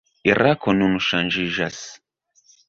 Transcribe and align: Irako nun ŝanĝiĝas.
Irako 0.29 0.73
nun 0.77 0.95
ŝanĝiĝas. 1.09 1.79